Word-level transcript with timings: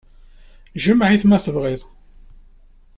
Jmeɛ-it, 0.83 1.23
ma 1.27 1.37
tebɣid-t. 1.45 1.81